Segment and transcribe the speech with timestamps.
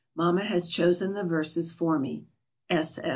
[0.15, 2.25] Mamma has chosen the verses for me.